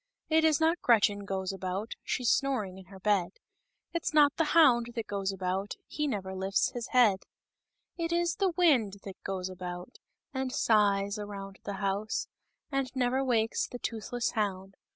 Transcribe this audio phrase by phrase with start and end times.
[0.31, 3.31] R It is not Gret chert goes about, She's snoring inner ^e^/;
[3.93, 7.21] It's not the Hound t\i2X goes about A He never lift s hisHeac/;
[7.99, 9.99] Itis the ^/«£/ that goes about,
[10.33, 12.27] And sighs around the House,
[12.71, 14.73] And never wakes the toothless //own*